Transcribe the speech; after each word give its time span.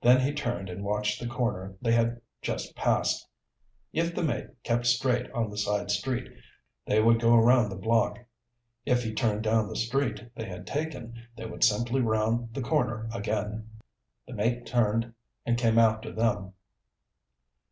Then 0.00 0.20
he 0.20 0.32
turned 0.32 0.68
and 0.70 0.84
watched 0.84 1.18
the 1.20 1.26
corner 1.26 1.74
they 1.82 1.90
had 1.90 2.20
just 2.40 2.76
passed. 2.76 3.26
If 3.92 4.14
the 4.14 4.22
mate 4.22 4.46
kept 4.62 4.86
straight 4.86 5.28
on 5.32 5.50
the 5.50 5.58
side 5.58 5.90
street, 5.90 6.32
they 6.86 7.02
would 7.02 7.18
go 7.18 7.34
around 7.34 7.70
the 7.70 7.74
block. 7.76 8.20
If 8.86 9.02
he 9.02 9.12
turned 9.12 9.42
down 9.42 9.66
the 9.68 9.74
street 9.74 10.24
they 10.36 10.44
had 10.46 10.64
taken, 10.64 11.26
they 11.34 11.46
would 11.46 11.64
simply 11.64 12.00
round 12.00 12.54
the 12.54 12.62
corner 12.62 13.08
again. 13.12 13.68
The 14.28 14.34
mate 14.34 14.64
turned 14.64 15.12
and 15.44 15.58
came 15.58 15.76
after 15.80 16.12
them. 16.12 16.52